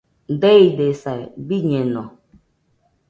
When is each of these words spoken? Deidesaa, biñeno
Deidesaa, 0.41 1.21
biñeno 1.47 2.03